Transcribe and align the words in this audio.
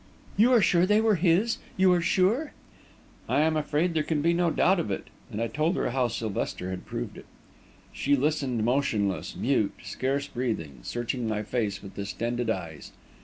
"You 0.35 0.51
are 0.53 0.63
sure 0.63 0.87
they 0.87 0.99
were 0.99 1.13
his 1.13 1.59
you 1.77 1.93
are 1.93 2.01
sure?" 2.01 2.53
"I 3.29 3.41
am 3.41 3.55
afraid 3.55 3.93
there 3.93 4.01
can 4.01 4.23
be 4.23 4.33
no 4.33 4.49
doubt 4.49 4.79
of 4.79 4.89
it," 4.89 5.09
and 5.31 5.39
I 5.39 5.45
told 5.45 5.75
her 5.75 5.91
how 5.91 6.07
Sylvester 6.07 6.71
had 6.71 6.87
proved 6.87 7.19
it. 7.19 7.27
She 7.93 8.15
listened 8.15 8.63
motionless, 8.65 9.35
mute, 9.35 9.75
scarce 9.83 10.25
breathing, 10.27 10.79
searching 10.81 11.27
my 11.27 11.43
face 11.43 11.83
with 11.83 11.93
distended 11.93 12.49
eyes. 12.49 12.93